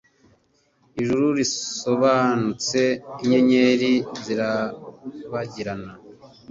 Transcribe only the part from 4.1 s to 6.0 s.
zirarabagirana.